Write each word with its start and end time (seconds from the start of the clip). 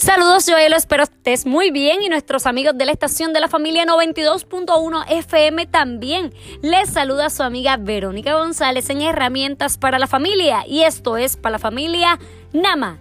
Saludos, 0.00 0.46
Joel, 0.48 0.72
espero 0.72 1.02
estés 1.02 1.44
muy 1.44 1.70
bien 1.70 2.00
y 2.00 2.08
nuestros 2.08 2.46
amigos 2.46 2.72
de 2.78 2.86
la 2.86 2.92
estación 2.92 3.34
de 3.34 3.40
la 3.40 3.48
familia 3.48 3.84
92.1 3.84 5.04
FM 5.06 5.66
también. 5.66 6.32
Les 6.62 6.88
saluda 6.88 7.28
su 7.28 7.42
amiga 7.42 7.76
Verónica 7.76 8.32
González 8.32 8.88
en 8.88 9.02
Herramientas 9.02 9.76
para 9.76 9.98
la 9.98 10.06
Familia 10.06 10.64
y 10.66 10.84
esto 10.84 11.18
es 11.18 11.36
para 11.36 11.52
la 11.52 11.58
familia 11.58 12.18
Nama. 12.54 12.98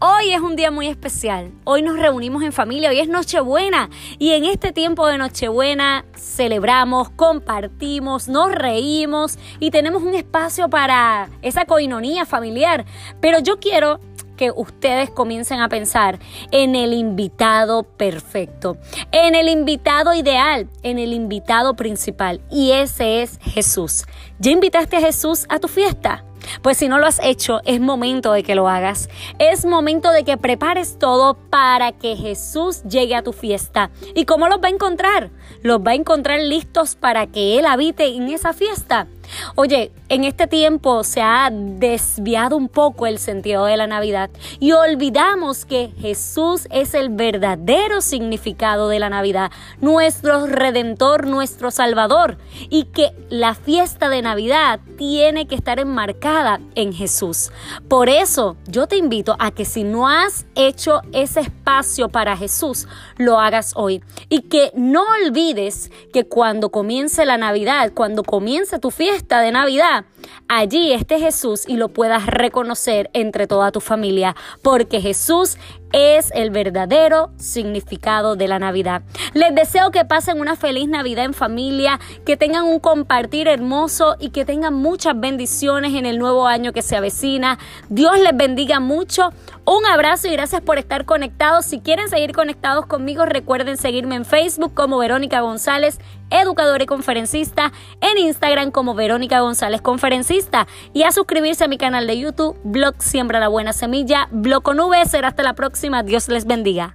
Hoy 0.00 0.32
es 0.32 0.40
un 0.40 0.56
día 0.56 0.70
muy 0.70 0.88
especial. 0.88 1.52
Hoy 1.64 1.82
nos 1.82 1.98
reunimos 1.98 2.42
en 2.42 2.52
familia, 2.52 2.90
hoy 2.90 2.98
es 2.98 3.08
Nochebuena 3.08 3.88
y 4.18 4.32
en 4.32 4.44
este 4.44 4.72
tiempo 4.72 5.06
de 5.06 5.18
Nochebuena 5.18 6.04
celebramos, 6.16 7.10
compartimos, 7.10 8.26
nos 8.26 8.50
reímos 8.50 9.38
y 9.60 9.70
tenemos 9.70 10.02
un 10.02 10.14
espacio 10.14 10.68
para 10.68 11.28
esa 11.42 11.64
coinonía 11.64 12.24
familiar. 12.26 12.86
Pero 13.20 13.38
yo 13.38 13.60
quiero 13.60 14.00
que 14.40 14.50
ustedes 14.56 15.10
comiencen 15.10 15.60
a 15.60 15.68
pensar 15.68 16.18
en 16.50 16.74
el 16.74 16.94
invitado 16.94 17.82
perfecto, 17.82 18.78
en 19.12 19.34
el 19.34 19.50
invitado 19.50 20.14
ideal, 20.14 20.66
en 20.82 20.98
el 20.98 21.12
invitado 21.12 21.76
principal. 21.76 22.40
Y 22.50 22.70
ese 22.70 23.20
es 23.20 23.38
Jesús. 23.42 24.06
¿Ya 24.38 24.52
invitaste 24.52 24.96
a 24.96 25.00
Jesús 25.00 25.44
a 25.50 25.58
tu 25.58 25.68
fiesta? 25.68 26.24
Pues 26.62 26.78
si 26.78 26.88
no 26.88 26.98
lo 26.98 27.04
has 27.04 27.20
hecho, 27.22 27.60
es 27.66 27.80
momento 27.80 28.32
de 28.32 28.42
que 28.42 28.54
lo 28.54 28.66
hagas. 28.66 29.10
Es 29.38 29.66
momento 29.66 30.10
de 30.10 30.24
que 30.24 30.38
prepares 30.38 30.98
todo 30.98 31.34
para 31.34 31.92
que 31.92 32.16
Jesús 32.16 32.82
llegue 32.84 33.16
a 33.16 33.22
tu 33.22 33.34
fiesta. 33.34 33.90
¿Y 34.14 34.24
cómo 34.24 34.48
los 34.48 34.58
va 34.58 34.68
a 34.68 34.70
encontrar? 34.70 35.30
Los 35.62 35.80
va 35.80 35.90
a 35.90 35.96
encontrar 35.96 36.40
listos 36.40 36.94
para 36.94 37.26
que 37.26 37.58
Él 37.58 37.66
habite 37.66 38.06
en 38.06 38.30
esa 38.30 38.54
fiesta. 38.54 39.06
Oye, 39.54 39.92
en 40.08 40.24
este 40.24 40.46
tiempo 40.46 41.04
se 41.04 41.22
ha 41.22 41.50
desviado 41.52 42.56
un 42.56 42.68
poco 42.68 43.06
el 43.06 43.18
sentido 43.18 43.64
de 43.64 43.76
la 43.76 43.86
Navidad 43.86 44.30
y 44.58 44.72
olvidamos 44.72 45.64
que 45.64 45.92
Jesús 46.00 46.66
es 46.70 46.94
el 46.94 47.08
verdadero 47.08 48.00
significado 48.00 48.88
de 48.88 48.98
la 48.98 49.10
Navidad, 49.10 49.50
nuestro 49.80 50.46
redentor, 50.46 51.26
nuestro 51.26 51.70
salvador 51.70 52.38
y 52.68 52.84
que 52.84 53.12
la 53.28 53.54
fiesta 53.54 54.08
de 54.08 54.22
Navidad 54.22 54.80
tiene 54.96 55.46
que 55.46 55.54
estar 55.54 55.78
enmarcada 55.78 56.60
en 56.74 56.92
Jesús. 56.92 57.50
Por 57.90 58.08
eso 58.08 58.56
yo 58.68 58.86
te 58.86 58.96
invito 58.96 59.34
a 59.40 59.50
que 59.50 59.64
si 59.64 59.82
no 59.82 60.06
has 60.06 60.46
hecho 60.54 61.00
ese 61.10 61.40
espacio 61.40 62.08
para 62.08 62.36
Jesús, 62.36 62.86
lo 63.16 63.40
hagas 63.40 63.72
hoy. 63.74 64.00
Y 64.28 64.42
que 64.42 64.70
no 64.76 65.02
olvides 65.24 65.90
que 66.12 66.22
cuando 66.22 66.70
comience 66.70 67.26
la 67.26 67.36
Navidad, 67.36 67.90
cuando 67.92 68.22
comience 68.22 68.78
tu 68.78 68.92
fiesta, 68.92 69.40
de 69.40 69.50
Navidad, 69.50 70.04
allí 70.48 70.92
esté 70.92 71.18
Jesús 71.18 71.64
y 71.66 71.76
lo 71.76 71.88
puedas 71.88 72.26
reconocer 72.26 73.10
entre 73.12 73.46
toda 73.46 73.72
tu 73.72 73.80
familia, 73.80 74.36
porque 74.62 75.00
Jesús 75.00 75.56
es 75.92 76.30
el 76.34 76.50
verdadero 76.50 77.30
significado 77.36 78.36
de 78.36 78.48
la 78.48 78.58
Navidad. 78.58 79.02
Les 79.34 79.54
deseo 79.54 79.90
que 79.90 80.04
pasen 80.04 80.40
una 80.40 80.56
feliz 80.56 80.88
Navidad 80.88 81.24
en 81.24 81.34
familia, 81.34 81.98
que 82.24 82.36
tengan 82.36 82.64
un 82.64 82.78
compartir 82.78 83.48
hermoso 83.48 84.16
y 84.20 84.30
que 84.30 84.44
tengan 84.44 84.74
muchas 84.74 85.18
bendiciones 85.18 85.94
en 85.94 86.06
el 86.06 86.18
nuevo 86.18 86.46
año 86.46 86.72
que 86.72 86.82
se 86.82 86.96
avecina. 86.96 87.58
Dios 87.88 88.18
les 88.20 88.36
bendiga 88.36 88.80
mucho. 88.80 89.30
Un 89.64 89.86
abrazo 89.86 90.28
y 90.28 90.32
gracias 90.32 90.62
por 90.62 90.78
estar 90.78 91.04
conectados. 91.04 91.64
Si 91.64 91.80
quieren 91.80 92.08
seguir 92.08 92.32
conectados 92.32 92.86
conmigo, 92.86 93.26
recuerden 93.26 93.76
seguirme 93.76 94.16
en 94.16 94.24
Facebook 94.24 94.74
como 94.74 94.98
Verónica 94.98 95.40
González, 95.40 95.98
educadora 96.30 96.84
y 96.84 96.86
conferencista, 96.86 97.72
en 98.00 98.18
Instagram 98.18 98.70
como 98.70 98.94
Verónica 98.94 99.40
González 99.40 99.82
Conferencista 99.82 100.66
y 100.92 101.02
a 101.02 101.12
suscribirse 101.12 101.64
a 101.64 101.68
mi 101.68 101.78
canal 101.78 102.06
de 102.06 102.18
YouTube, 102.18 102.56
Blog 102.64 102.94
Siembra 102.98 103.40
la 103.40 103.48
Buena 103.48 103.72
Semilla, 103.72 104.28
Blog 104.30 104.62
con 104.62 104.80
V. 104.80 105.04
Será 105.06 105.28
hasta 105.28 105.42
la 105.42 105.54
próxima. 105.54 106.02
Dios 106.02 106.28
les 106.28 106.46
bendiga. 106.46 106.94